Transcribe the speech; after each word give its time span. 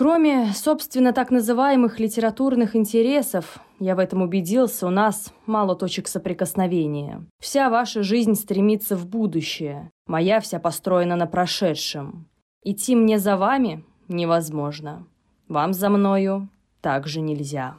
Кроме, 0.00 0.54
собственно, 0.54 1.12
так 1.12 1.30
называемых 1.30 2.00
литературных 2.00 2.74
интересов, 2.74 3.58
я 3.78 3.94
в 3.94 3.98
этом 3.98 4.22
убедился, 4.22 4.86
у 4.86 4.90
нас 4.90 5.30
мало 5.44 5.76
точек 5.76 6.08
соприкосновения. 6.08 7.26
Вся 7.38 7.68
ваша 7.68 8.02
жизнь 8.02 8.34
стремится 8.34 8.96
в 8.96 9.06
будущее, 9.06 9.90
моя 10.06 10.40
вся 10.40 10.58
построена 10.58 11.16
на 11.16 11.26
прошедшем. 11.26 12.30
Идти 12.62 12.96
мне 12.96 13.18
за 13.18 13.36
вами 13.36 13.84
невозможно. 14.08 15.06
Вам 15.48 15.74
за 15.74 15.90
мною 15.90 16.48
также 16.80 17.20
нельзя. 17.20 17.76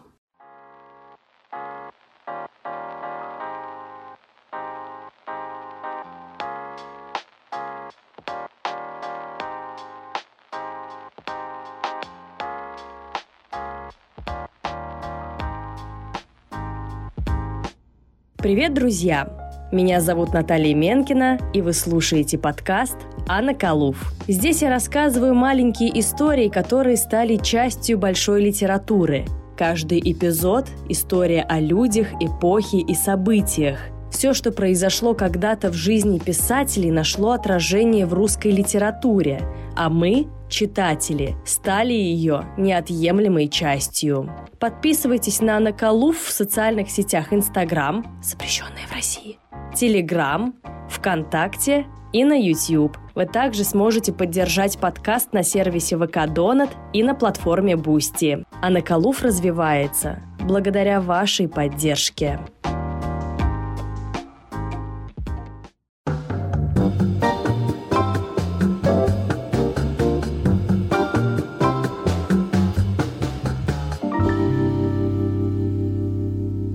Привет, 18.41 18.73
друзья! 18.73 19.29
Меня 19.71 20.01
зовут 20.01 20.33
Наталья 20.33 20.73
Менкина, 20.73 21.37
и 21.53 21.61
вы 21.61 21.73
слушаете 21.73 22.39
подкаст 22.39 22.97
«Анна 23.27 23.53
Калуф». 23.53 24.13
Здесь 24.27 24.63
я 24.63 24.71
рассказываю 24.71 25.35
маленькие 25.35 25.99
истории, 25.99 26.49
которые 26.49 26.97
стали 26.97 27.35
частью 27.35 27.99
большой 27.99 28.41
литературы. 28.41 29.25
Каждый 29.55 29.99
эпизод– 29.99 30.69
история 30.89 31.43
о 31.43 31.59
людях, 31.59 32.07
эпохе 32.19 32.79
и 32.79 32.95
событиях. 32.95 33.77
Все, 34.09 34.33
что 34.33 34.51
произошло 34.51 35.13
когда-то 35.13 35.69
в 35.69 35.75
жизни 35.75 36.17
писателей, 36.17 36.89
нашло 36.89 37.33
отражение 37.33 38.07
в 38.07 38.13
русской 38.15 38.51
литературе, 38.51 39.43
а 39.75 39.89
мы 39.89 40.27
читатели, 40.49 41.35
стали 41.45 41.93
ее 41.93 42.45
неотъемлемой 42.57 43.47
частью. 43.47 44.29
Подписывайтесь 44.59 45.41
на 45.41 45.59
Наколув 45.59 46.17
в 46.17 46.31
социальных 46.31 46.89
сетях 46.89 47.33
Инстаграм, 47.33 48.05
запрещенные 48.21 48.85
в 48.87 48.93
России, 48.93 49.39
Телеграм, 49.73 50.53
ВКонтакте 50.89 51.87
и 52.13 52.23
на 52.23 52.33
YouTube. 52.33 52.97
Вы 53.15 53.25
также 53.25 53.63
сможете 53.63 54.13
поддержать 54.13 54.77
подкаст 54.77 55.33
на 55.33 55.43
сервисе 55.43 55.97
ВК 55.97 56.27
Донат 56.27 56.69
и 56.93 57.03
на 57.03 57.15
платформе 57.15 57.75
Boosty. 57.75 58.45
А 58.61 58.69
Наколув 58.69 59.23
развивается 59.23 60.19
благодаря 60.39 61.01
вашей 61.01 61.47
поддержке. 61.47 62.39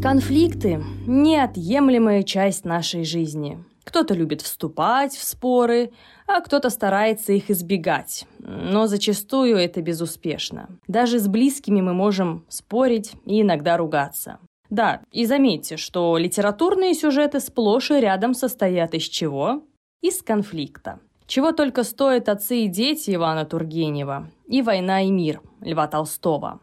Конфликты– 0.06 0.80
неотъемлемая 1.08 2.22
часть 2.22 2.64
нашей 2.64 3.04
жизни. 3.04 3.58
Кто-то 3.82 4.14
любит 4.14 4.40
вступать 4.40 5.16
в 5.16 5.24
споры, 5.24 5.90
а 6.28 6.40
кто-то 6.42 6.70
старается 6.70 7.32
их 7.32 7.50
избегать. 7.50 8.24
Но 8.38 8.86
зачастую 8.86 9.56
это 9.56 9.82
безуспешно. 9.82 10.68
Даже 10.86 11.18
с 11.18 11.26
близкими 11.26 11.80
мы 11.80 11.92
можем 11.92 12.44
спорить 12.48 13.14
и 13.24 13.42
иногда 13.42 13.76
ругаться. 13.76 14.38
Да, 14.70 15.00
и 15.10 15.26
заметьте, 15.26 15.76
что 15.76 16.16
литературные 16.18 16.94
сюжеты 16.94 17.40
сплошь 17.40 17.90
и 17.90 17.98
рядом 17.98 18.32
состоят 18.32 18.94
из 18.94 19.02
чего? 19.02 19.64
Из 20.02 20.22
конфликта. 20.22 21.00
Чего 21.26 21.50
только 21.50 21.82
стоят 21.82 22.28
отцы 22.28 22.58
и 22.58 22.68
дети 22.68 23.12
Ивана 23.12 23.44
Тургенева 23.44 24.30
и 24.46 24.62
«Война 24.62 25.02
и 25.02 25.10
мир» 25.10 25.40
Льва 25.60 25.88
Толстого. 25.88 26.60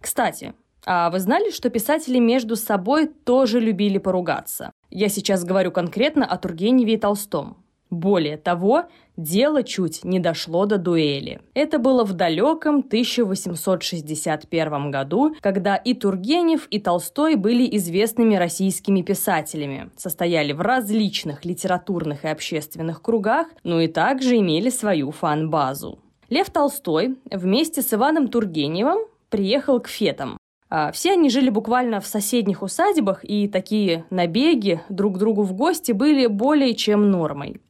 Кстати, 0.00 0.54
а 0.84 1.10
вы 1.10 1.20
знали, 1.20 1.50
что 1.50 1.70
писатели 1.70 2.18
между 2.18 2.56
собой 2.56 3.08
тоже 3.08 3.60
любили 3.60 3.98
поругаться? 3.98 4.72
Я 4.90 5.08
сейчас 5.08 5.44
говорю 5.44 5.70
конкретно 5.70 6.26
о 6.26 6.36
Тургеневе 6.36 6.94
и 6.94 6.98
Толстом. 6.98 7.62
Более 7.92 8.36
того, 8.38 8.86
дело 9.18 9.62
чуть 9.62 10.02
не 10.02 10.18
дошло 10.18 10.64
до 10.64 10.78
дуэли. 10.78 11.42
Это 11.52 11.78
было 11.78 12.04
в 12.04 12.14
далеком 12.14 12.78
1861 12.78 14.90
году, 14.90 15.36
когда 15.42 15.76
и 15.76 15.92
Тургенев, 15.92 16.66
и 16.68 16.80
Толстой 16.80 17.36
были 17.36 17.68
известными 17.76 18.36
российскими 18.36 19.02
писателями, 19.02 19.90
состояли 19.94 20.54
в 20.54 20.62
различных 20.62 21.44
литературных 21.44 22.24
и 22.24 22.28
общественных 22.28 23.02
кругах, 23.02 23.48
но 23.62 23.78
и 23.78 23.88
также 23.88 24.38
имели 24.38 24.70
свою 24.70 25.10
фан-базу. 25.10 25.98
Лев 26.30 26.48
Толстой 26.48 27.18
вместе 27.30 27.82
с 27.82 27.92
Иваном 27.92 28.28
Тургеневым 28.28 29.00
приехал 29.28 29.80
к 29.80 29.88
фетам, 29.88 30.38
все 30.92 31.12
они 31.12 31.28
жили 31.28 31.50
буквально 31.50 32.00
в 32.00 32.06
соседних 32.06 32.62
усадьбах, 32.62 33.24
и 33.24 33.48
такие 33.48 34.04
набеги 34.10 34.80
друг 34.88 35.16
к 35.16 35.18
другу 35.18 35.42
в 35.42 35.52
гости 35.52 35.92
были 35.92 36.26
более 36.26 36.74
чем 36.74 37.10
нормой. 37.10 37.60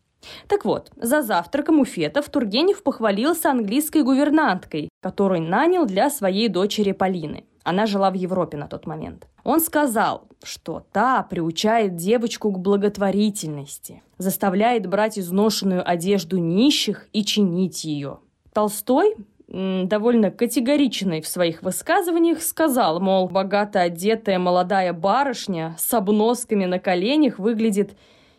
Так 0.47 0.65
вот, 0.65 0.91
за 0.97 1.23
завтраком 1.23 1.81
у 1.81 1.85
Фетов 1.85 2.29
Тургенев 2.29 2.83
похвалился 2.83 3.51
английской 3.51 4.03
гувернанткой, 4.03 4.89
которую 5.01 5.43
нанял 5.43 5.85
для 5.85 6.11
своей 6.11 6.49
дочери 6.49 6.93
Полины. 6.93 7.45
Она 7.65 7.87
жила 7.87 8.11
в 8.11 8.15
Европе 8.15 8.57
на 8.57 8.67
тот 8.67 8.87
момент. 8.87 9.27
Он 9.45 9.61
сказал, 9.61 10.29
что 10.43 10.85
та 10.93 11.23
приучает 11.23 11.97
девочку 11.97 12.51
к 12.51 12.59
благотворительности, 12.59 14.03
заставляет 14.19 14.87
брать 14.87 15.19
изношенную 15.19 15.89
одежду 15.89 16.39
нищих 16.39 17.09
и 17.13 17.25
чинить 17.25 17.85
ее. 17.85 18.19
Толстой 18.53 19.17
довольно 19.53 20.31
категоричный 20.31 21.21
в 21.21 21.29
своих 21.29 21.63
высказываниях, 21.63 22.41
сказал, 22.43 23.01
мол, 23.01 23.29
богато 23.29 23.83
одетая 23.83 24.39
молодая 24.39 24.95
барышня 24.95 25.77
с 25.79 25.93
обносками 25.93 26.65
на 26.65 26.79
коленях 26.79 27.39
выглядит 27.39 27.95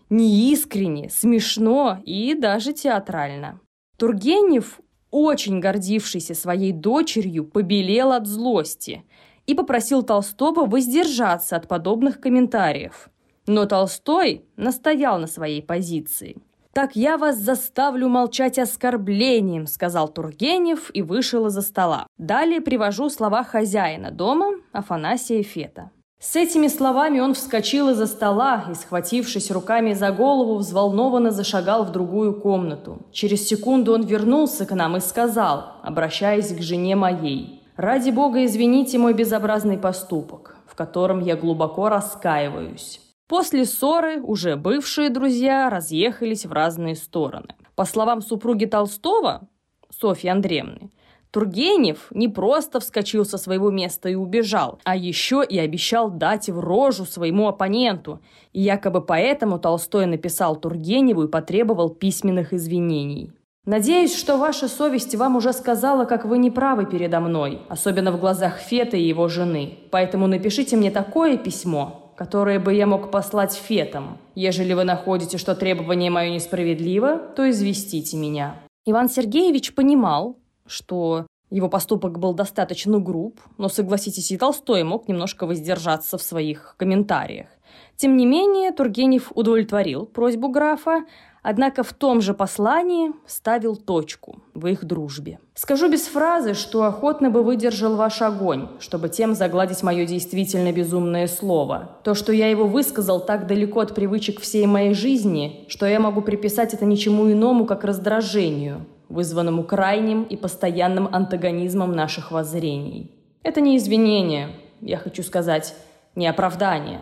неискренне, 0.09 1.09
смешно 1.11 1.99
и 2.03 2.33
даже 2.33 2.73
театрально. 2.73 3.59
Тургенев, 3.97 4.79
очень 5.11 5.59
гордившийся 5.59 6.33
своей 6.33 6.71
дочерью, 6.71 7.45
побелел 7.45 8.11
от 8.11 8.25
злости 8.25 9.03
и 9.45 9.53
попросил 9.53 10.01
Толстого 10.01 10.65
воздержаться 10.65 11.55
от 11.55 11.67
подобных 11.67 12.19
комментариев. 12.19 13.09
Но 13.45 13.67
Толстой 13.67 14.45
настоял 14.55 15.19
на 15.19 15.27
своей 15.27 15.61
позиции– 15.61 16.37
«Так 16.73 16.95
я 16.95 17.19
вас 17.19 17.37
заставлю 17.37 18.09
молчать 18.09 18.57
оскорблением»,— 18.57 19.65
сказал 19.67 20.07
Тургенев 20.07 20.89
и 20.91 21.03
вышел 21.03 21.45
из-за 21.45 21.61
стола. 21.61 22.07
Далее 22.17 22.61
привожу 22.61 23.09
слова 23.09 23.43
хозяина 23.43 24.09
дома 24.09 24.55
Афанасия 24.71 25.43
Фета. 25.43 25.91
С 26.19 26.35
этими 26.35 26.67
словами 26.67 27.19
он 27.19 27.35
вскочил 27.35 27.89
из-за 27.89 28.07
стола 28.07 28.65
и, 28.71 28.73
схватившись 28.73 29.51
руками 29.51 29.93
за 29.93 30.09
голову, 30.11 30.55
взволнованно 30.57 31.29
зашагал 31.29 31.83
в 31.83 31.91
другую 31.91 32.41
комнату. 32.41 33.05
Через 33.11 33.47
секунду 33.47 33.93
он 33.93 34.03
вернулся 34.03 34.65
к 34.65 34.73
нам 34.73 34.97
и 34.97 34.99
сказал, 34.99 35.73
обращаясь 35.83 36.55
к 36.55 36.61
жене 36.61 36.95
моей, 36.95 37.61
«Ради 37.75 38.09
Бога, 38.09 38.45
извините 38.45 38.97
мой 38.97 39.13
безобразный 39.13 39.77
поступок, 39.77 40.55
в 40.65 40.75
котором 40.75 41.19
я 41.19 41.35
глубоко 41.35 41.89
раскаиваюсь. 41.89 43.02
После 43.27 43.65
ссоры 43.65 44.21
уже 44.21 44.55
бывшие 44.55 45.09
друзья 45.09 45.69
разъехались 45.69 46.45
в 46.45 46.51
разные 46.51 46.95
стороны. 46.95 47.55
По 47.75 47.85
словам 47.85 48.21
супруги 48.21 48.65
Толстого, 48.65 49.47
Софьи 49.89 50.29
Андреевны, 50.29 50.91
Тургенев 51.33 52.09
не 52.11 52.27
просто 52.27 52.79
вскочил 52.79 53.25
со 53.25 53.39
своего 53.39 53.71
места 53.71 54.07
и 54.07 54.13
убежал, 54.13 54.79
а 54.83 54.95
еще 54.95 55.43
и 55.43 55.57
обещал 55.57 56.11
дать 56.11 56.47
в 56.47 56.59
рожу 56.59 57.05
своему 57.05 57.47
оппоненту. 57.47 58.21
И 58.51 58.61
якобы 58.61 59.01
поэтому 59.01 59.57
Толстой 59.57 60.05
написал 60.05 60.55
Тургеневу 60.55 61.23
и 61.23 61.27
потребовал 61.27 61.89
письменных 61.89 62.53
извинений. 62.53 63.31
Надеюсь, 63.65 64.15
что 64.15 64.37
ваша 64.37 64.67
совесть 64.67 65.15
вам 65.15 65.37
уже 65.37 65.53
сказала, 65.53 66.05
как 66.05 66.25
вы 66.25 66.37
неправы 66.37 66.85
передо 66.85 67.19
мной, 67.19 67.61
особенно 67.69 68.11
в 68.11 68.19
глазах 68.19 68.57
Фета 68.57 68.97
и 68.97 69.07
его 69.07 69.27
жены. 69.29 69.79
Поэтому 69.89 70.27
напишите 70.27 70.75
мне 70.75 70.91
такое 70.91 71.37
письмо, 71.37 72.02
которые 72.15 72.59
бы 72.59 72.73
я 72.73 72.87
мог 72.87 73.11
послать 73.11 73.53
фетам. 73.53 74.17
Ежели 74.35 74.73
вы 74.73 74.83
находите, 74.83 75.37
что 75.37 75.55
требование 75.55 76.09
мое 76.09 76.29
несправедливо, 76.29 77.17
то 77.17 77.49
известите 77.49 78.17
меня». 78.17 78.55
Иван 78.85 79.09
Сергеевич 79.09 79.73
понимал, 79.75 80.37
что 80.65 81.25
его 81.49 81.69
поступок 81.69 82.17
был 82.19 82.33
достаточно 82.33 82.99
груб, 82.99 83.39
но, 83.57 83.69
согласитесь, 83.69 84.31
и 84.31 84.37
Толстой 84.37 84.83
мог 84.83 85.07
немножко 85.07 85.45
воздержаться 85.45 86.17
в 86.17 86.23
своих 86.23 86.75
комментариях. 86.77 87.47
Тем 87.95 88.17
не 88.17 88.25
менее, 88.25 88.71
Тургенев 88.71 89.31
удовлетворил 89.35 90.05
просьбу 90.05 90.49
графа, 90.49 91.05
однако 91.41 91.83
в 91.83 91.93
том 91.93 92.21
же 92.21 92.33
послании 92.33 93.11
ставил 93.27 93.75
точку 93.75 94.41
в 94.53 94.65
их 94.67 94.83
дружбе. 94.85 95.39
Скажу 95.55 95.89
без 95.89 96.07
фразы, 96.07 96.53
что 96.53 96.83
охотно 96.83 97.29
бы 97.29 97.43
выдержал 97.43 97.95
ваш 97.95 98.21
огонь, 98.21 98.69
чтобы 98.79 99.09
тем 99.09 99.35
загладить 99.35 99.83
мое 99.83 100.05
действительно 100.05 100.71
безумное 100.71 101.27
слово. 101.27 101.97
То, 102.03 102.13
что 102.13 102.31
я 102.33 102.49
его 102.49 102.65
высказал 102.65 103.19
так 103.19 103.45
далеко 103.45 103.81
от 103.81 103.93
привычек 103.93 104.39
всей 104.39 104.65
моей 104.65 104.93
жизни, 104.93 105.65
что 105.67 105.85
я 105.85 105.99
могу 105.99 106.21
приписать 106.21 106.73
это 106.73 106.85
ничему 106.85 107.31
иному, 107.31 107.65
как 107.65 107.83
раздражению. 107.83 108.85
вызванному 109.09 109.63
крайним 109.63 110.23
и 110.23 110.35
постоянным 110.35 111.07
антагонизмом 111.11 111.91
наших 111.91 112.31
воззрений. 112.31 113.11
Это 113.43 113.61
не 113.61 113.77
извинение, 113.77 114.49
я 114.81 114.97
хочу 114.97 115.21
сказать, 115.21 115.75
не 116.15 116.25
оправдание, 116.25 117.01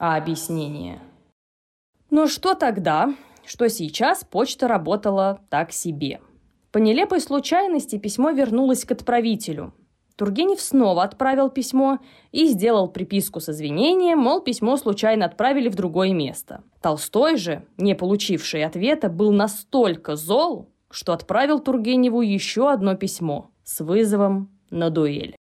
а 0.00 0.16
объяснение. 0.16 0.98
Но 2.10 2.26
что 2.26 2.54
тогда, 2.54 3.14
что 3.44 3.68
сейчас 3.68 4.24
почта 4.24 4.66
работала 4.66 5.40
так 5.50 5.70
себе? 5.70 6.20
По 6.72 6.78
нелепой 6.78 7.20
случайности 7.20 7.98
письмо 7.98 8.30
вернулось 8.30 8.84
к 8.84 8.90
отправителю. 8.92 9.74
Тургенев 10.16 10.60
снова 10.60 11.02
отправил 11.02 11.50
письмо 11.50 11.98
и 12.32 12.46
сделал 12.46 12.88
приписку 12.88 13.40
с 13.40 13.48
извинением, 13.48 14.18
мол, 14.18 14.40
письмо 14.40 14.76
случайно 14.76 15.26
отправили 15.26 15.68
в 15.68 15.74
другое 15.74 16.12
место. 16.12 16.62
Толстой 16.80 17.36
же, 17.36 17.64
не 17.76 17.94
получивший 17.94 18.64
ответа, 18.64 19.08
был 19.08 19.32
настолько 19.32 20.16
зол, 20.16 20.68
что 20.90 21.12
отправил 21.12 21.58
Тургеневу 21.58 22.22
еще 22.22 22.70
одно 22.70 22.96
письмо 22.96 23.50
с 23.64 23.80
вызовом 23.80 24.50
на 24.70 24.90
дуэль. 24.90 25.36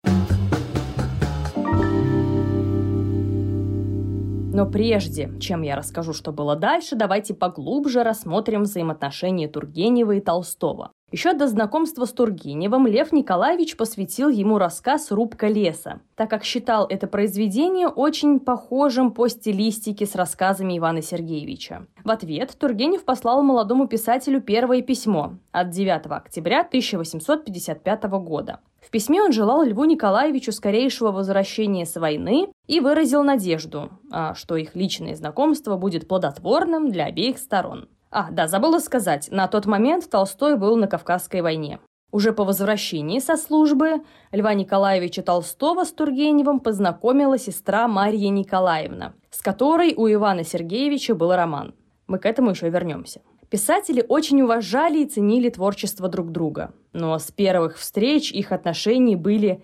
Но 4.55 4.67
прежде, 4.67 5.33
чем 5.41 5.63
я 5.63 5.75
расскажу, 5.75 6.13
что 6.13 6.31
было 6.31 6.55
дальше, 6.55 6.95
давайте 6.95 7.35
поглубже 7.35 8.05
рассмотрим 8.05 8.63
взаимоотношения 8.63 9.49
Тургенева 9.49 10.13
и 10.13 10.21
Толстого. 10.21 10.93
Еще 11.11 11.33
до 11.33 11.49
знакомства 11.49 12.05
с 12.05 12.13
Тургеневым 12.13 12.87
Лев 12.87 13.11
Николаевич 13.11 13.77
посвятил 13.77 14.29
ему 14.29 14.59
рассказ 14.59 15.11
«Рубка 15.11 15.49
леса», 15.49 16.01
так 16.15 16.31
как 16.31 16.45
считал 16.45 16.87
это 16.89 17.09
произведение 17.09 17.89
очень 17.89 18.39
похожим 18.39 19.11
по 19.11 19.27
стилистике 19.27 20.07
с 20.07 20.15
рассказами 20.15 20.79
Ивана 20.79 21.03
Сергеевича. 21.03 21.89
В 22.05 22.11
ответ 22.11 22.57
Тургенев 22.57 23.05
послал 23.05 23.43
молодому 23.43 23.89
писателю 23.89 24.41
первое 24.41 24.83
письмо 24.83 25.35
от 25.51 25.71
9 25.71 26.07
октября 26.07 26.61
1855 26.61 28.05
года. 28.05 28.61
В 28.85 28.91
письме 28.91 29.23
он 29.23 29.33
желал 29.33 29.63
Льву 29.63 29.85
Николаевичу 29.87 30.53
скорейшего 30.53 31.11
возвращения 31.11 31.87
с 31.87 31.97
войны 31.97 32.49
и 32.67 32.81
выразил 32.81 33.25
надежду, 33.25 33.91
а, 34.13 34.35
что 34.35 34.57
их 34.57 34.77
личное 34.77 35.17
знакомство 35.17 35.77
будет 35.77 36.07
плодотворным 36.07 36.91
для 36.91 37.07
обеих 37.07 37.39
сторон. 37.39 37.89
А, 38.11 38.31
да, 38.31 38.47
забыла 38.47 38.79
сказать, 38.81 39.29
на 39.31 39.49
тот 39.49 39.65
момент 39.65 40.09
Толстой 40.11 40.57
был 40.57 40.77
на 40.77 40.87
Кавказской 40.87 41.41
войне. 41.41 41.81
Уже 42.13 42.33
по 42.33 42.45
возвращении 42.45 43.19
со 43.19 43.37
службы 43.37 44.03
Льва 44.31 44.55
Николаевича 44.55 45.23
Толстого 45.23 45.85
с 45.85 45.93
Тургеневым 45.93 46.61
познакомила 46.61 47.39
сестра 47.39 47.89
Марья 47.89 48.29
Николаевна, 48.29 49.15
с 49.31 49.41
которой 49.41 49.95
у 49.97 50.07
Ивана 50.07 50.45
Сергеевича 50.45 51.15
был 51.15 51.35
роман. 51.35 51.75
Мы 52.07 52.19
к 52.19 52.27
этому 52.27 52.51
еще 52.51 52.69
вернемся. 52.69 53.23
Писатели 53.51 54.05
очень 54.09 54.43
уважали 54.43 55.01
и 55.01 55.07
ценили 55.07 55.49
творчество 55.49 56.09
друг 56.09 56.31
друга, 56.33 56.73
но 56.93 57.19
с 57.19 57.31
первых 57.31 57.79
встреч 57.79 58.33
их 58.33 58.53
отношения 58.53 59.17
были 59.17 59.63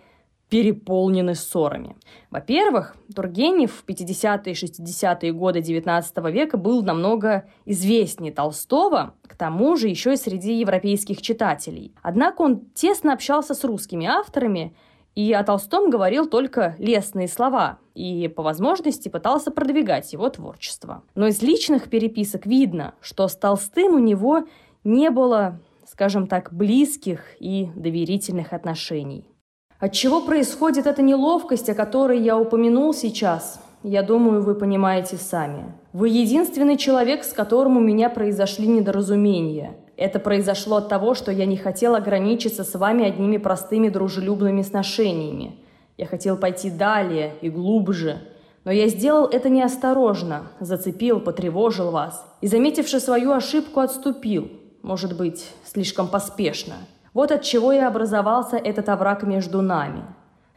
переполнены 0.51 1.37
ссорами. 1.37 1.97
Во-первых, 2.29 2.97
Тургенев 3.15 3.73
в 3.73 3.89
50-е 3.89 4.53
и 4.53 4.57
60-е 4.57 5.33
годы 5.33 5.61
XIX 5.61 6.31
века 6.31 6.57
был 6.59 6.83
намного 6.83 7.49
известнее 7.65 8.33
Толстого, 8.33 9.15
к 9.27 9.37
тому 9.37 9.77
же 9.77 9.89
еще 9.89 10.15
и 10.15 10.17
среди 10.17 10.59
европейских 10.59 11.23
читателей. 11.23 11.95
Однако 12.03 12.43
он 12.43 12.63
тесно 12.75 13.13
общался 13.13 13.55
с 13.55 13.63
русскими 13.63 14.07
авторами 14.07 14.75
и 15.15 15.33
о 15.33 15.43
Толстом 15.45 15.91
говорил 15.91 16.27
только 16.27 16.77
лестные 16.79 17.29
слова 17.29 17.79
и 17.95 18.29
по 18.29 18.43
возможности 18.43 19.09
пытался 19.09 19.51
продвигать 19.51 20.13
его 20.13 20.29
творчество. 20.29 21.03
Но 21.15 21.27
из 21.27 21.43
личных 21.43 21.91
переписок 21.91 22.47
видно, 22.47 22.95
что 23.01 23.27
с 23.29 23.37
Толстым 23.37 23.95
у 23.95 23.99
него 23.99 24.45
не 24.85 25.11
было, 25.11 25.59
скажем 25.87 26.27
так, 26.27 26.53
близких 26.53 27.23
и 27.41 27.69
доверительных 27.75 28.53
отношений. 28.53 29.27
От 29.79 29.93
чего 29.93 30.21
происходит 30.21 30.87
эта 30.87 31.03
неловкость, 31.03 31.69
о 31.71 31.75
которой 31.75 32.21
я 32.21 32.39
упомянул 32.39 32.93
сейчас? 32.93 33.61
Я 33.83 34.03
думаю, 34.03 34.43
вы 34.43 34.55
понимаете 34.55 35.17
сами. 35.17 35.73
Вы 35.95 36.11
единственный 36.11 36.77
человек, 36.77 37.25
с 37.25 37.33
которым 37.33 37.79
у 37.79 37.81
меня 37.81 38.11
произошли 38.11 38.67
недоразумения. 38.67 39.77
Это 39.97 40.19
произошло 40.19 40.77
от 40.77 40.89
того, 40.89 41.15
что 41.15 41.33
я 41.33 41.47
не 41.47 41.57
хотел 41.57 41.95
ограничиться 41.95 42.63
с 42.65 42.75
вами 42.75 43.07
одними 43.07 43.39
простыми 43.39 43.89
дружелюбными 43.89 44.61
сношениями. 44.61 45.57
Я 45.97 46.07
хотел 46.07 46.37
пойти 46.37 46.71
далее 46.71 47.35
и 47.41 47.49
глубже. 47.49 48.19
Но 48.65 48.71
я 48.71 48.89
сделал 48.89 49.27
это 49.27 49.49
неосторожно, 49.49 50.53
зацепил, 50.61 51.19
потревожил 51.21 51.91
вас. 51.91 52.27
И, 52.43 52.47
заметивши 52.47 53.01
свою 53.01 53.33
ошибку, 53.33 53.81
отступил. 53.81 54.51
Может 54.83 55.17
быть, 55.17 55.47
слишком 55.65 56.09
поспешно. 56.09 56.75
Вот 57.15 57.33
от 57.33 57.43
чего 57.43 57.73
и 57.73 57.79
образовался 57.79 58.57
этот 58.57 58.91
овраг 58.91 59.23
между 59.23 59.63
нами. 59.63 60.05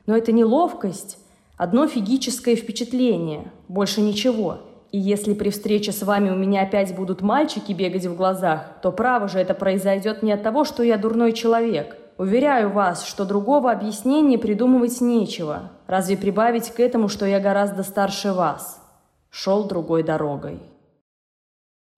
Но 0.06 0.16
это 0.18 0.34
неловкость, 0.34 1.18
одно 1.58 1.88
фигическое 1.88 2.56
впечатление, 2.56 3.52
больше 3.68 4.02
ничего. 4.02 4.60
И 4.92 5.00
если 5.00 5.34
при 5.34 5.50
встрече 5.50 5.92
с 5.92 6.04
вами 6.04 6.30
у 6.30 6.36
меня 6.36 6.62
опять 6.62 6.96
будут 6.96 7.22
мальчики 7.22 7.74
бегать 7.74 8.06
в 8.06 8.16
глазах, 8.16 8.80
то 8.82 8.92
право 8.92 9.28
же 9.28 9.40
это 9.40 9.54
произойдет 9.54 10.22
не 10.22 10.32
от 10.32 10.44
того, 10.44 10.66
что 10.66 10.84
я 10.84 10.98
дурной 10.98 11.34
человек. 11.34 11.98
Уверяю 12.18 12.70
вас, 12.70 13.06
что 13.06 13.26
другого 13.26 13.72
объяснения 13.72 14.38
придумывать 14.38 15.02
нечего. 15.02 15.72
Разве 15.88 16.16
прибавить 16.16 16.70
к 16.70 16.80
этому, 16.80 17.10
что 17.10 17.26
я 17.26 17.40
гораздо 17.40 17.82
старше 17.82 18.34
вас? 18.34 18.80
Шел 19.32 19.64
другой 19.64 20.04
дорогой. 20.04 20.60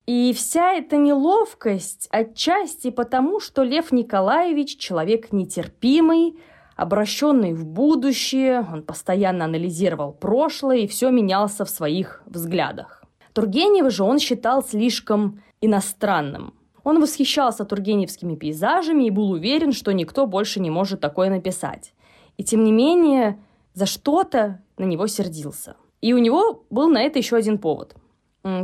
И 0.06 0.32
вся 0.32 0.72
эта 0.72 0.96
неловкость 0.96 2.08
отчасти 2.10 2.90
потому, 2.90 3.40
что 3.40 3.62
Лев 3.62 3.92
Николаевич 3.92 4.78
человек 4.78 5.32
нетерпимый, 5.32 6.38
обращенный 6.76 7.54
в 7.54 7.66
будущее, 7.66 8.64
он 8.70 8.82
постоянно 8.82 9.46
анализировал 9.46 10.12
прошлое 10.12 10.78
и 10.78 10.86
все 10.86 11.10
менялся 11.10 11.64
в 11.64 11.70
своих 11.70 12.22
взглядах. 12.26 13.02
Тургенева 13.32 13.90
же 13.90 14.04
он 14.04 14.18
считал 14.18 14.62
слишком 14.62 15.42
иностранным. 15.60 16.54
Он 16.84 17.00
восхищался 17.00 17.64
тургеневскими 17.64 18.36
пейзажами 18.36 19.04
и 19.04 19.10
был 19.10 19.30
уверен, 19.30 19.72
что 19.72 19.92
никто 19.92 20.26
больше 20.26 20.60
не 20.60 20.70
может 20.70 21.00
такое 21.00 21.30
написать. 21.30 21.92
И 22.36 22.44
тем 22.44 22.62
не 22.62 22.72
менее, 22.72 23.38
за 23.74 23.86
что-то 23.86 24.60
на 24.78 24.84
него 24.84 25.06
сердился. 25.06 25.76
И 26.00 26.12
у 26.12 26.18
него 26.18 26.64
был 26.70 26.88
на 26.88 27.02
это 27.02 27.18
еще 27.18 27.36
один 27.36 27.58
повод– 27.58 27.96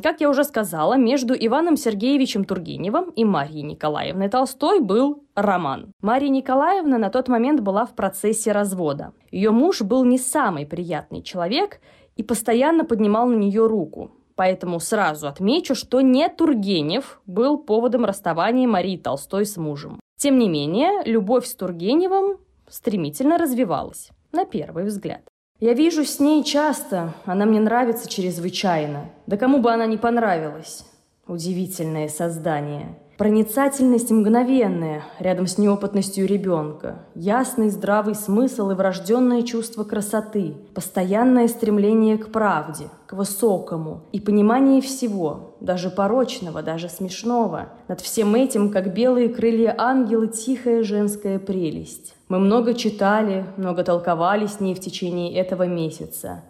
как 0.03 0.21
я 0.21 0.31
уже 0.31 0.45
сказала, 0.45 0.97
между 0.97 1.35
Иваном 1.35 1.77
Сергеевичем 1.77 2.45
Тургеневым 2.45 3.11
и 3.11 3.25
Марьей 3.25 3.63
Николаевной 3.63 4.29
Толстой 4.29 4.81
был 4.81 5.25
роман. 5.35 5.93
Марья 6.01 6.29
Николаевна 6.29 6.99
на 6.99 7.11
тот 7.11 7.29
момент 7.29 7.61
была 7.61 7.85
в 7.85 7.95
процессе 7.95 8.53
развода. 8.53 9.13
Ее 9.31 9.51
муж 9.51 9.83
был 9.83 10.05
не 10.05 10.19
самый 10.19 10.67
приятный 10.67 11.23
человек 11.23 11.81
и 12.17 12.23
постоянно 12.23 12.85
поднимал 12.85 13.27
на 13.27 13.37
нее 13.37 13.67
руку. 13.67 14.13
Поэтому 14.35 14.81
сразу 14.81 15.29
отмечу, 15.29 15.75
что 15.75 16.01
не 16.01 16.29
Тургенев 16.29 17.21
был 17.27 17.59
поводом 17.59 18.05
расставания 18.05 18.69
Марии 18.69 18.97
Толстой 18.97 19.47
с 19.47 19.57
мужем. 19.57 20.01
Тем 20.17 20.39
не 20.39 20.49
менее, 20.49 21.03
любовь 21.05 21.47
с 21.47 21.55
Тургеневым 21.55 22.39
стремительно 22.69 23.39
развивалась, 23.39 24.11
на 24.31 24.45
первый 24.45 24.85
взгляд. 24.85 25.23
Я 25.63 25.75
вижу 25.75 26.05
с 26.05 26.19
ней 26.19 26.43
часто, 26.43 27.15
она 27.25 27.47
мне 27.47 27.61
нравится 27.61 28.09
чрезвычайно. 28.09 29.11
Да 29.29 29.37
кому 29.37 29.61
бы 29.61 29.71
она 29.71 29.87
не 29.87 29.97
понравилась. 29.97 30.85
Удивительное 31.29 32.09
создание. 32.09 32.99
Проницательность 33.17 34.11
мгновенная, 34.11 35.05
рядом 35.21 35.47
с 35.47 35.59
неопытностью 35.59 36.27
ребенка. 36.27 37.07
Ясный 37.15 37.71
здравый 37.71 38.17
смысл 38.17 38.71
и 38.71 38.75
врожденное 38.75 39.43
чувство 39.43 39.85
красоты. 39.85 40.57
Постоянное 40.75 41.47
стремление 41.47 42.19
к 42.19 42.33
правде, 42.33 42.89
к 43.07 43.13
высокому. 43.13 44.01
И 44.11 44.19
понимание 44.19 44.81
всего, 44.81 45.55
даже 45.61 45.91
порочного, 45.91 46.65
даже 46.65 46.89
смешного. 46.89 47.69
Над 47.87 48.01
всем 48.01 48.35
этим, 48.35 48.71
как 48.71 48.93
белые 48.93 49.29
крылья 49.29 49.77
ангела, 49.79 50.27
тихая 50.27 50.83
женская 50.83 51.39
прелесть. 51.39 52.17
Мы 52.33 52.39
много 52.39 52.73
читали, 52.73 53.45
много 53.59 53.85
толковали 53.85 54.47
с 54.47 54.59
ней 54.59 54.75
в 54.75 54.81
течение 54.81 55.35
этого 55.35 55.67
месяца. 55.67 56.43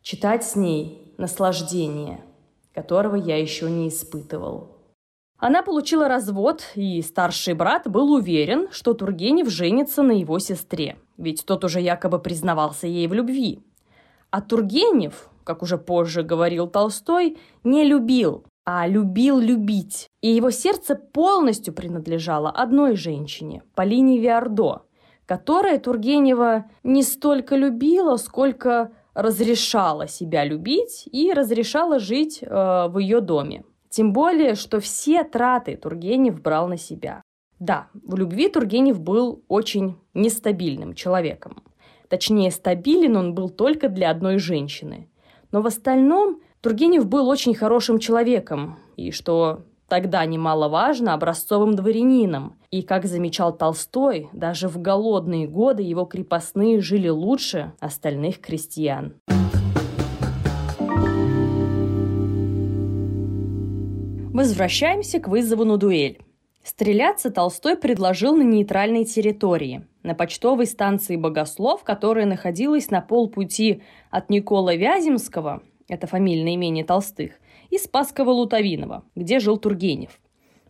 Читать 0.00 0.44
с 0.44 0.56
ней– 0.56 1.12
наслаждение, 1.18 2.22
которого 2.72 3.16
я 3.16 3.38
еще 3.38 3.68
не 3.68 3.90
испытывал. 3.90 4.78
Она 5.36 5.62
получила 5.62 6.08
развод, 6.08 6.62
и 6.74 7.02
старший 7.02 7.52
брат 7.52 7.86
был 7.86 8.12
уверен, 8.12 8.68
что 8.70 8.94
Тургенев 8.94 9.50
женится 9.50 10.02
на 10.02 10.12
его 10.12 10.38
сестре, 10.38 10.96
ведь 11.18 11.44
тот 11.44 11.64
уже 11.64 11.82
якобы 11.82 12.18
признавался 12.18 12.86
ей 12.86 13.06
в 13.06 13.12
любви. 13.12 13.60
А 14.30 14.40
Тургенев, 14.40 15.28
как 15.44 15.62
уже 15.62 15.76
позже 15.76 16.22
говорил 16.22 16.66
Толстой, 16.66 17.36
не 17.62 17.84
любил, 17.84 18.46
а 18.64 18.86
любил 18.86 19.38
любить. 19.38 20.08
И 20.22 20.30
его 20.30 20.50
сердце 20.50 20.94
полностью 20.96 21.74
принадлежало 21.74 22.48
одной 22.48 22.96
женщине, 22.96 23.62
Полине 23.74 24.18
Виардо, 24.18 24.85
которая 25.26 25.78
Тургенева 25.78 26.66
не 26.82 27.02
столько 27.02 27.56
любила, 27.56 28.16
сколько 28.16 28.92
разрешала 29.12 30.08
себя 30.08 30.44
любить 30.44 31.08
и 31.10 31.32
разрешала 31.32 31.98
жить 31.98 32.42
э, 32.42 32.46
в 32.88 32.98
ее 32.98 33.20
доме. 33.20 33.64
Тем 33.88 34.12
более, 34.12 34.54
что 34.54 34.78
все 34.80 35.24
траты 35.24 35.76
Тургенев 35.76 36.40
брал 36.40 36.68
на 36.68 36.76
себя. 36.76 37.22
Да, 37.58 37.88
в 37.94 38.14
любви 38.16 38.48
Тургенев 38.48 39.00
был 39.00 39.42
очень 39.48 39.96
нестабильным 40.12 40.94
человеком. 40.94 41.62
Точнее, 42.08 42.50
стабилен 42.50 43.16
он 43.16 43.34
был 43.34 43.48
только 43.48 43.88
для 43.88 44.10
одной 44.10 44.38
женщины. 44.38 45.08
Но 45.50 45.62
в 45.62 45.66
остальном 45.66 46.40
Тургенев 46.60 47.06
был 47.06 47.28
очень 47.28 47.54
хорошим 47.54 47.98
человеком, 47.98 48.78
и, 48.96 49.10
что 49.10 49.64
тогда 49.88 50.24
немаловажно, 50.24 51.14
образцовым 51.14 51.74
дворянином. 51.74 52.58
И, 52.70 52.82
как 52.82 53.06
замечал 53.06 53.56
Толстой, 53.56 54.28
даже 54.32 54.68
в 54.68 54.80
голодные 54.80 55.46
годы 55.46 55.82
его 55.82 56.04
крепостные 56.04 56.80
жили 56.80 57.08
лучше 57.08 57.72
остальных 57.80 58.40
крестьян. 58.40 59.14
Возвращаемся 64.32 65.18
к 65.18 65.28
вызову 65.28 65.64
на 65.64 65.78
дуэль. 65.78 66.20
Стреляться 66.62 67.30
Толстой 67.30 67.76
предложил 67.76 68.36
на 68.36 68.42
нейтральной 68.42 69.04
территории, 69.04 69.86
на 70.02 70.14
почтовой 70.14 70.66
станции 70.66 71.16
Богослов, 71.16 71.84
которая 71.84 72.26
находилась 72.26 72.90
на 72.90 73.00
полпути 73.00 73.82
от 74.10 74.28
Никола 74.30 74.74
Вяземского, 74.74 75.62
это 75.88 76.08
фамильное 76.08 76.56
имение 76.56 76.84
Толстых, 76.84 77.32
и 77.70 77.78
Спасского-Лутовинова, 77.78 79.02
где 79.14 79.38
жил 79.38 79.56
Тургенев. 79.56 80.20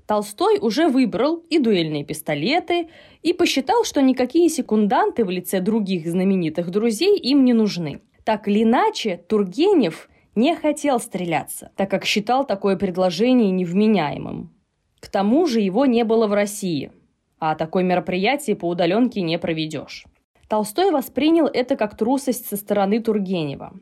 Толстой 0.06 0.58
уже 0.60 0.88
выбрал 0.88 1.42
и 1.50 1.58
дуэльные 1.58 2.04
пистолеты, 2.04 2.88
и 3.22 3.32
посчитал, 3.32 3.84
что 3.84 4.00
никакие 4.02 4.48
секунданты 4.48 5.24
в 5.24 5.30
лице 5.30 5.60
других 5.60 6.06
знаменитых 6.06 6.70
друзей 6.70 7.18
им 7.18 7.44
не 7.44 7.52
нужны. 7.52 8.00
Так 8.24 8.46
или 8.46 8.62
иначе, 8.62 9.20
Тургенев 9.28 10.08
не 10.36 10.54
хотел 10.54 11.00
стреляться, 11.00 11.72
так 11.76 11.90
как 11.90 12.04
считал 12.04 12.46
такое 12.46 12.76
предложение 12.76 13.50
невменяемым. 13.50 14.54
К 15.00 15.08
тому 15.08 15.46
же 15.46 15.60
его 15.60 15.86
не 15.86 16.04
было 16.04 16.26
в 16.26 16.32
России, 16.32 16.92
а 17.38 17.54
такое 17.54 17.82
мероприятие 17.82 18.54
по 18.54 18.68
удаленке 18.68 19.22
не 19.22 19.38
проведешь. 19.38 20.04
Толстой 20.48 20.92
воспринял 20.92 21.46
это 21.46 21.76
как 21.76 21.96
трусость 21.96 22.46
со 22.46 22.56
стороны 22.56 23.00
Тургенева, 23.00 23.72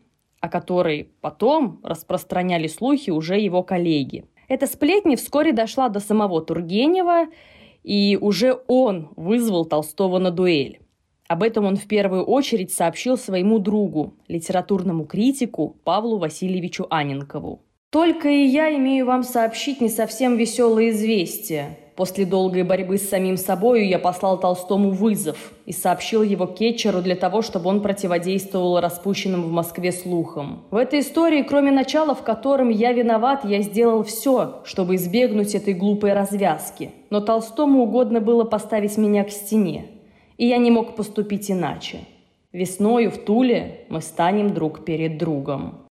о 0.44 0.48
которой 0.50 1.08
потом 1.22 1.80
распространяли 1.82 2.66
слухи 2.66 3.08
уже 3.08 3.38
его 3.38 3.62
коллеги. 3.62 4.26
Эта 4.46 4.66
сплетня 4.66 5.16
вскоре 5.16 5.54
дошла 5.54 5.88
до 5.88 6.00
самого 6.00 6.42
Тургенева, 6.42 7.28
и 7.82 8.18
уже 8.20 8.60
он 8.68 9.08
вызвал 9.16 9.64
Толстого 9.64 10.18
на 10.18 10.30
дуэль. 10.30 10.80
Об 11.28 11.42
этом 11.42 11.64
он 11.64 11.76
в 11.76 11.86
первую 11.86 12.24
очередь 12.24 12.74
сообщил 12.74 13.16
своему 13.16 13.58
другу, 13.58 14.18
литературному 14.28 15.06
критику 15.06 15.78
Павлу 15.82 16.18
Васильевичу 16.18 16.86
Аненкову. 16.90 17.62
Только 17.88 18.28
и 18.28 18.44
я 18.44 18.76
имею 18.76 19.06
вам 19.06 19.22
сообщить 19.22 19.80
не 19.80 19.88
совсем 19.88 20.36
веселое 20.36 20.90
известие. 20.90 21.78
После 21.96 22.24
долгой 22.24 22.64
борьбы 22.64 22.98
с 22.98 23.08
самим 23.08 23.36
собою 23.36 23.86
я 23.86 24.00
послал 24.00 24.40
Толстому 24.40 24.90
вызов 24.90 25.52
и 25.64 25.72
сообщил 25.72 26.24
его 26.24 26.46
Кетчеру 26.46 27.00
для 27.00 27.14
того, 27.14 27.40
чтобы 27.40 27.70
он 27.70 27.82
противодействовал 27.82 28.80
распущенным 28.80 29.42
в 29.42 29.52
Москве 29.52 29.92
слухам. 29.92 30.64
В 30.72 30.76
этой 30.76 31.00
истории, 31.00 31.42
кроме 31.42 31.70
начала, 31.70 32.16
в 32.16 32.24
котором 32.24 32.68
я 32.68 32.92
виноват, 32.92 33.44
я 33.44 33.62
сделал 33.62 34.02
все, 34.02 34.62
чтобы 34.64 34.96
избегнуть 34.96 35.54
этой 35.54 35.72
глупой 35.72 36.14
развязки. 36.14 36.90
Но 37.10 37.20
Толстому 37.20 37.84
угодно 37.84 38.20
было 38.20 38.42
поставить 38.42 38.96
меня 38.96 39.22
к 39.22 39.30
стене. 39.30 39.86
И 40.36 40.48
я 40.48 40.58
не 40.58 40.72
мог 40.72 40.96
поступить 40.96 41.48
иначе. 41.48 42.00
Весною 42.52 43.12
в 43.12 43.18
Туле 43.18 43.86
мы 43.88 44.00
станем 44.00 44.52
друг 44.52 44.84
перед 44.84 45.16
другом. 45.16 45.86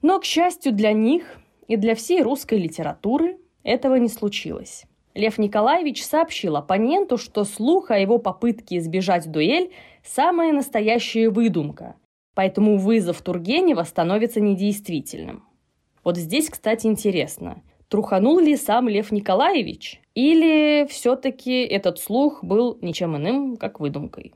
Но, 0.00 0.20
к 0.20 0.24
счастью 0.24 0.72
для 0.72 0.92
них 0.92 1.38
и 1.66 1.76
для 1.76 1.94
всей 1.94 2.22
русской 2.22 2.58
литературы, 2.58 3.36
этого 3.62 3.96
не 3.96 4.08
случилось. 4.08 4.84
Лев 5.18 5.36
Николаевич 5.36 6.04
сообщил 6.04 6.56
оппоненту, 6.56 7.18
что 7.18 7.42
слух 7.42 7.90
о 7.90 7.98
его 7.98 8.18
попытке 8.18 8.78
избежать 8.78 9.28
дуэль– 9.28 9.72
самая 10.04 10.52
настоящая 10.52 11.28
выдумка, 11.28 11.96
поэтому 12.36 12.78
вызов 12.78 13.20
Тургенева 13.20 13.82
становится 13.82 14.40
недействительным. 14.40 15.42
Вот 16.04 16.16
здесь, 16.16 16.48
кстати, 16.48 16.86
интересно, 16.86 17.64
труханул 17.88 18.38
ли 18.38 18.56
сам 18.56 18.88
Лев 18.88 19.10
Николаевич, 19.10 20.00
или 20.14 20.86
все-таки 20.88 21.62
этот 21.62 21.98
слух 21.98 22.44
был 22.44 22.78
ничем 22.80 23.16
иным, 23.16 23.56
как 23.56 23.80
выдумкой. 23.80 24.34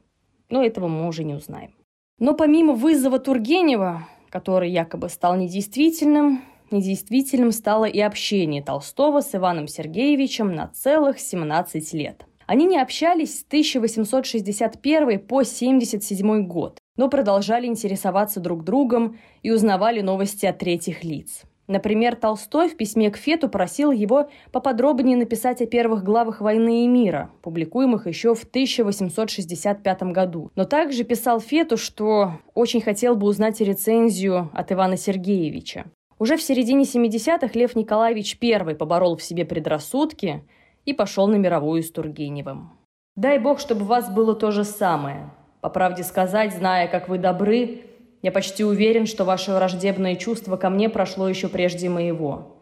Но 0.48 0.64
этого 0.64 0.88
мы 0.88 1.06
уже 1.06 1.22
не 1.22 1.34
узнаем. 1.34 1.76
Но 2.18 2.34
помимо 2.34 2.72
вызова 2.72 3.20
Тургенева, 3.20 4.08
который 4.30 4.72
якобы 4.72 5.08
стал 5.10 5.36
недействительным, 5.36 6.42
недействительным 6.72 7.52
стало 7.52 7.84
и 7.84 8.00
общение 8.00 8.62
Толстого 8.62 9.20
с 9.20 9.34
Иваном 9.34 9.68
Сергеевичем 9.68 10.54
на 10.54 10.68
целых 10.68 11.20
17 11.20 11.92
лет. 11.92 12.26
Они 12.46 12.66
не 12.66 12.78
общались 12.78 13.40
с 13.40 13.44
1861 13.44 15.20
по 15.20 15.36
1977 15.40 16.46
год, 16.46 16.78
но 16.96 17.08
продолжали 17.08 17.66
интересоваться 17.66 18.40
друг 18.40 18.64
другом 18.64 19.18
и 19.42 19.50
узнавали 19.50 20.00
новости 20.00 20.46
от 20.46 20.58
третьих 20.58 21.04
лиц. 21.04 21.44
Например, 21.68 22.16
Толстой 22.16 22.68
в 22.68 22.76
письме 22.76 23.10
к 23.10 23.16
Фету 23.16 23.48
просил 23.48 23.92
его 23.92 24.28
поподробнее 24.50 25.16
написать 25.16 25.62
о 25.62 25.66
первых 25.66 26.02
главах 26.02 26.40
«Войны 26.40 26.84
и 26.84 26.88
мира», 26.88 27.30
публикуемых 27.40 28.06
еще 28.06 28.34
в 28.34 28.42
1865 28.42 30.02
году. 30.04 30.50
Но 30.56 30.64
также 30.64 31.04
писал 31.04 31.40
Фету, 31.40 31.76
что 31.76 32.32
очень 32.52 32.80
хотел 32.80 33.14
бы 33.14 33.26
узнать 33.26 33.60
рецензию 33.60 34.50
от 34.52 34.72
Ивана 34.72 34.96
Сергеевича. 34.96 35.84
Уже 36.22 36.36
в 36.36 36.42
середине 36.42 36.84
70-х 36.84 37.50
Лев 37.58 37.74
Николаевич 37.74 38.38
I 38.40 38.76
поборол 38.76 39.16
в 39.16 39.24
себе 39.24 39.44
предрассудки 39.44 40.44
и 40.84 40.92
пошел 40.92 41.26
на 41.26 41.34
мировую 41.34 41.82
с 41.82 41.90
Тургеневым. 41.90 42.70
«Дай 43.16 43.40
бог, 43.40 43.58
чтобы 43.58 43.82
у 43.82 43.86
вас 43.86 44.08
было 44.08 44.36
то 44.36 44.52
же 44.52 44.62
самое. 44.62 45.32
По 45.62 45.68
правде 45.68 46.04
сказать, 46.04 46.54
зная, 46.54 46.86
как 46.86 47.08
вы 47.08 47.18
добры, 47.18 47.80
я 48.22 48.30
почти 48.30 48.62
уверен, 48.62 49.06
что 49.06 49.24
ваше 49.24 49.50
враждебное 49.50 50.14
чувство 50.14 50.56
ко 50.56 50.70
мне 50.70 50.88
прошло 50.88 51.28
еще 51.28 51.48
прежде 51.48 51.88
моего. 51.88 52.56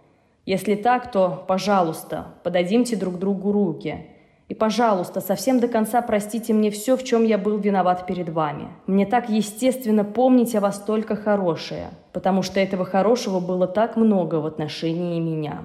Если 0.47 0.75
так, 0.75 1.13
то, 1.13 1.45
пожалуйста, 1.47 2.29
подадимте 2.43 2.97
друг 2.97 3.19
другу 3.19 3.53
руки. 3.53 4.07
И, 4.51 4.55
пожалуйста, 4.55 5.21
совсем 5.21 5.61
до 5.61 5.69
конца 5.69 6.03
простите 6.03 6.53
мне 6.53 6.73
все, 6.73 6.97
в 6.97 7.05
чем 7.05 7.25
я 7.25 7.39
был 7.39 7.57
виноват 7.57 8.05
перед 8.05 8.31
вами. 8.31 8.67
Мне 8.89 9.07
так 9.07 9.31
естественно 9.31 10.05
помнить 10.05 10.57
о 10.57 10.61
вас 10.61 10.81
только 10.81 11.15
хорошее, 11.15 11.91
потому 12.13 12.43
что 12.43 12.59
этого 12.59 12.85
хорошего 12.85 13.39
было 13.39 13.69
так 13.69 13.97
много 13.97 14.41
в 14.41 14.47
отношении 14.47 15.21
меня. 15.21 15.63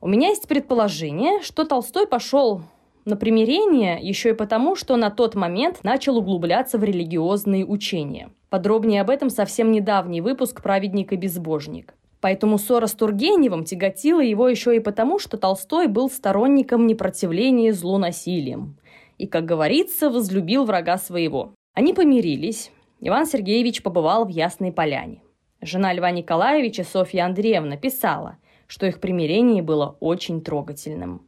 У 0.00 0.06
меня 0.06 0.28
есть 0.28 0.46
предположение, 0.46 1.42
что 1.42 1.64
Толстой 1.64 2.06
пошел 2.06 2.62
на 3.04 3.16
примирение 3.16 3.98
еще 4.00 4.30
и 4.30 4.34
потому, 4.34 4.76
что 4.76 4.96
на 4.96 5.10
тот 5.10 5.34
момент 5.34 5.80
начал 5.82 6.16
углубляться 6.16 6.78
в 6.78 6.84
религиозные 6.84 7.66
учения. 7.66 8.30
Подробнее 8.50 9.00
об 9.00 9.10
этом 9.10 9.30
совсем 9.30 9.72
недавний 9.72 10.20
выпуск 10.20 10.62
«Праведник 10.62 11.12
и 11.12 11.16
безбожник». 11.16 11.94
Поэтому 12.22 12.56
ссора 12.56 12.86
с 12.86 12.94
Тургеневым 12.94 13.64
тяготила 13.64 14.20
его 14.20 14.48
еще 14.48 14.76
и 14.76 14.78
потому, 14.78 15.18
что 15.18 15.36
Толстой 15.36 15.88
был 15.88 16.08
сторонником 16.08 16.86
непротивления 16.86 17.72
злу 17.72 17.98
насилием. 17.98 18.78
И, 19.18 19.26
как 19.26 19.44
говорится, 19.44 20.08
возлюбил 20.08 20.64
врага 20.64 20.98
своего. 20.98 21.52
Они 21.74 21.92
помирились. 21.92 22.70
Иван 23.00 23.26
Сергеевич 23.26 23.82
побывал 23.82 24.24
в 24.24 24.28
Ясной 24.28 24.70
Поляне. 24.70 25.20
Жена 25.60 25.92
Льва 25.92 26.12
Николаевича, 26.12 26.84
Софья 26.84 27.24
Андреевна, 27.24 27.76
писала, 27.76 28.36
что 28.68 28.86
их 28.86 29.00
примирение 29.00 29.60
было 29.60 29.96
очень 29.98 30.42
трогательным. 30.42 31.22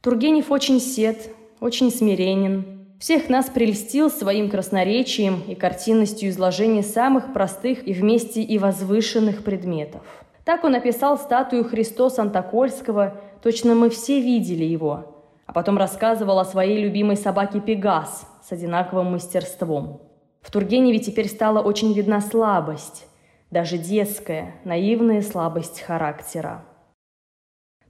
Тургенев 0.00 0.50
очень 0.50 0.80
сед, 0.80 1.34
очень 1.60 1.90
смиренен. 1.90 2.73
Всех 2.98 3.28
нас 3.28 3.50
прельстил 3.50 4.10
своим 4.10 4.48
красноречием 4.48 5.42
и 5.48 5.54
картинностью 5.54 6.28
изложения 6.28 6.82
самых 6.82 7.32
простых 7.32 7.86
и 7.86 7.92
вместе 7.92 8.40
и 8.40 8.58
возвышенных 8.58 9.42
предметов. 9.42 10.02
Так 10.44 10.62
он 10.64 10.74
описал 10.74 11.18
статую 11.18 11.64
Христос 11.64 12.18
Антокольского, 12.18 13.20
точно 13.42 13.74
мы 13.74 13.90
все 13.90 14.20
видели 14.20 14.64
его, 14.64 15.22
а 15.46 15.52
потом 15.52 15.76
рассказывал 15.76 16.38
о 16.38 16.44
своей 16.44 16.82
любимой 16.82 17.16
собаке 17.16 17.60
Пегас 17.60 18.26
с 18.42 18.52
одинаковым 18.52 19.12
мастерством. 19.12 20.00
В 20.40 20.50
Тургеневе 20.50 20.98
теперь 20.98 21.28
стала 21.28 21.60
очень 21.60 21.92
видна 21.94 22.20
слабость, 22.20 23.06
даже 23.50 23.78
детская, 23.78 24.56
наивная 24.64 25.22
слабость 25.22 25.80
характера. 25.80 26.64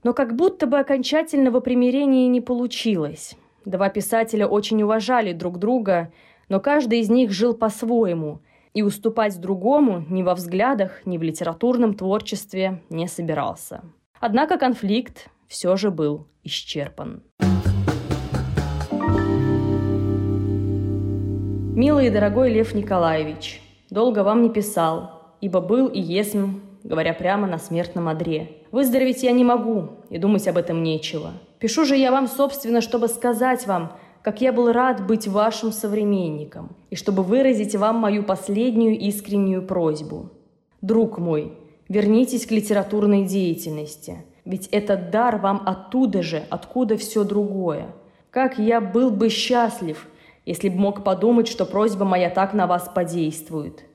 Но 0.03 0.13
как 0.13 0.35
будто 0.35 0.65
бы 0.65 0.79
окончательного 0.79 1.59
примирения 1.59 2.27
не 2.27 2.39
получилось. 2.39 3.35
Два 3.65 3.89
писателя 3.89 4.45
очень 4.45 4.81
уважали 4.83 5.33
друг 5.33 5.57
друга, 5.57 6.11
но 6.49 6.59
каждый 6.59 6.99
из 6.99 7.09
них 7.09 7.31
жил 7.31 7.55
по-своему, 7.55 8.41
и 8.75 8.83
уступать 8.83 9.39
другому 9.39 10.05
ни 10.09 10.21
во 10.21 10.35
взглядах, 10.35 11.01
ни 11.05 11.17
в 11.17 11.23
литературном 11.23 11.95
творчестве 11.95 12.83
не 12.89 13.07
собирался. 13.07 13.81
Однако 14.19 14.57
конфликт 14.57 15.29
все 15.47 15.77
же 15.77 15.91
был 15.91 16.27
исчерпан. 16.43 17.23
Милый 21.75 22.07
и 22.07 22.09
дорогой 22.09 22.51
Лев 22.51 22.73
Николаевич, 22.75 23.61
долго 23.89 24.23
вам 24.23 24.43
не 24.43 24.49
писал, 24.49 25.35
ибо 25.41 25.61
был 25.61 25.87
и 25.87 25.99
есмь 25.99 26.59
говоря 26.85 27.13
прямо 27.13 27.47
на 27.47 27.57
смертном 27.57 28.07
одре. 28.07 28.61
Выздороветь 28.71 29.23
я 29.23 29.31
не 29.31 29.43
могу, 29.43 29.89
и 30.09 30.17
думать 30.17 30.47
об 30.47 30.57
этом 30.57 30.83
нечего. 30.83 31.33
Пишу 31.59 31.83
же 31.83 31.95
я 31.95 32.11
вам, 32.11 32.27
собственно, 32.27 32.79
чтобы 32.79 33.07
сказать 33.07 33.65
вам, 33.65 33.93
как 34.21 34.41
я 34.41 34.53
был 34.53 34.71
рад 34.71 35.05
быть 35.05 35.27
вашим 35.27 35.71
современником, 35.71 36.75
и 36.91 36.95
чтобы 36.95 37.23
выразить 37.23 37.75
вам 37.75 37.97
мою 37.97 38.23
последнюю 38.23 38.97
искреннюю 38.99 39.65
просьбу. 39.65 40.29
Друг 40.81 41.17
мой, 41.17 41.57
вернитесь 41.89 42.45
к 42.45 42.51
литературной 42.51 43.25
деятельности, 43.25 44.23
ведь 44.45 44.67
этот 44.67 45.09
дар 45.09 45.37
вам 45.37 45.63
оттуда 45.65 46.21
же, 46.21 46.43
откуда 46.49 46.97
все 46.97 47.23
другое. 47.23 47.87
Как 48.29 48.59
я 48.59 48.79
был 48.79 49.09
бы 49.09 49.29
счастлив, 49.29 50.07
если 50.45 50.69
бы 50.69 50.77
мог 50.77 51.03
подумать, 51.03 51.47
что 51.47 51.65
просьба 51.65 52.05
моя 52.05 52.29
так 52.29 52.53
на 52.53 52.67
вас 52.67 52.91
подействует. 52.93 53.85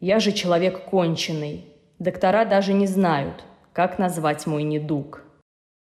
Я 0.00 0.18
же 0.18 0.32
человек 0.32 0.84
конченый. 0.86 1.71
Доктора 2.02 2.44
даже 2.44 2.72
не 2.72 2.88
знают, 2.88 3.44
как 3.72 4.00
назвать 4.00 4.48
мой 4.48 4.64
недуг. 4.64 5.22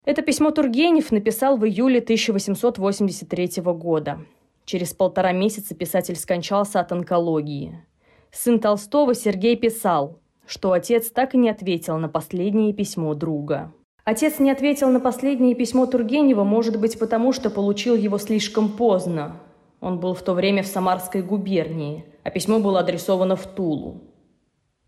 Это 0.04 0.20
письмо 0.20 0.50
Тургенев 0.50 1.12
написал 1.12 1.56
в 1.56 1.64
июле 1.64 2.00
1883 2.00 3.62
года. 3.62 4.18
Через 4.64 4.94
полтора 4.94 5.30
месяца 5.30 5.76
писатель 5.76 6.16
скончался 6.16 6.80
от 6.80 6.90
онкологии. 6.90 7.84
Сын 8.32 8.58
Толстого 8.58 9.14
Сергей 9.14 9.54
писал, 9.54 10.18
что 10.44 10.72
отец 10.72 11.08
так 11.12 11.36
и 11.36 11.38
не 11.38 11.50
ответил 11.50 11.98
на 11.98 12.08
последнее 12.08 12.72
письмо 12.72 13.14
друга. 13.14 13.72
Отец 14.02 14.40
не 14.40 14.50
ответил 14.50 14.90
на 14.90 14.98
последнее 14.98 15.54
письмо 15.54 15.86
Тургенева, 15.86 16.42
может 16.42 16.80
быть, 16.80 16.98
потому 16.98 17.32
что 17.32 17.48
получил 17.48 17.94
его 17.94 18.18
слишком 18.18 18.70
поздно, 18.70 19.40
он 19.80 20.00
был 20.00 20.14
в 20.14 20.22
то 20.22 20.34
время 20.34 20.64
в 20.64 20.66
Самарской 20.66 21.22
губернии, 21.22 22.04
а 22.24 22.30
письмо 22.30 22.58
было 22.58 22.80
адресовано 22.80 23.36
в 23.36 23.46
Тулу. 23.46 24.02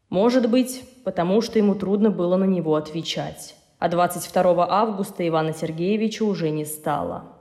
Может 0.09 0.51
быть, 0.51 0.83
потому 1.04 1.40
что 1.40 1.59
ему 1.59 1.75
трудно 1.75 2.11
было 2.11 2.37
на 2.37 2.45
него 2.45 2.75
отвечать. 2.76 3.57
А 3.78 3.88
22 3.88 4.66
августа 4.69 5.26
Ивана 5.26 5.52
Сергеевича 5.52 6.25
уже 6.25 6.50
не 6.50 6.64
стало. 6.64 7.37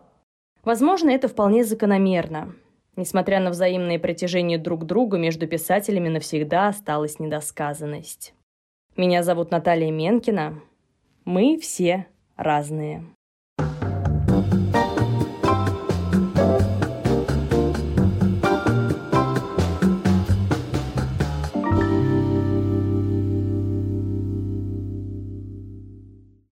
Возможно, 0.63 1.09
это 1.09 1.27
вполне 1.27 1.63
закономерно. 1.63 2.55
Несмотря 2.95 3.39
на 3.39 3.49
взаимное 3.49 3.99
притяжение 3.99 4.57
друг 4.57 4.81
к 4.81 4.85
другу, 4.85 5.17
между 5.17 5.47
писателями 5.47 6.09
навсегда 6.09 6.67
осталась 6.67 7.19
недосказанность. 7.19 8.33
Меня 8.97 9.23
зовут 9.23 9.51
Наталья 9.51 9.91
Менкина. 9.91 10.61
Мы 11.23 11.57
все 11.57 12.07
разные. 12.35 13.05